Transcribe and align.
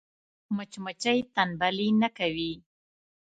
مچمچۍ 0.55 1.19
تنبلي 1.35 1.89
نه 2.01 2.09
کوي 2.17 2.51